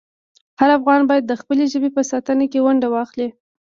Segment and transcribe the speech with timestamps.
[0.59, 3.29] هر افغان باید د خپلې ژبې په ساتنه کې ونډه واخلي.